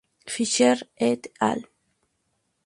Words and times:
Fischer 0.25 0.77
"et 0.97 1.27
al. 1.39 1.63